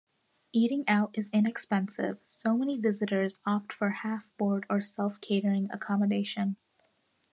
[0.51, 6.55] Eating out is inexpensive; so many visitors opt for half-board or self-catering accommodation.